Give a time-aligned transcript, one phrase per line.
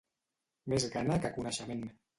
[0.73, 1.89] Més gana que coneixement.